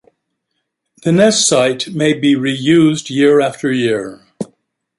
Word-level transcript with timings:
The 1.03 1.11
nest 1.11 1.47
site 1.47 1.91
may 1.91 2.13
be 2.15 2.33
reused 2.33 3.11
year 3.11 3.39
after 3.39 3.71
year. 3.71 4.25